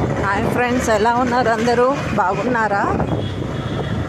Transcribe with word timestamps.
Hi 0.00 0.44
friends 0.50 0.88
ఎలా 0.90 1.12
ఉన్నారు 1.14 1.48
అందరూ? 1.48 1.86
బాగున్నారా? 2.14 2.82